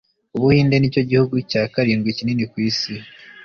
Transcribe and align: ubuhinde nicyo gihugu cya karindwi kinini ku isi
ubuhinde 0.35 0.75
nicyo 0.77 1.01
gihugu 1.09 1.35
cya 1.51 1.61
karindwi 1.73 2.15
kinini 2.17 2.43
ku 2.51 2.57
isi 2.69 2.93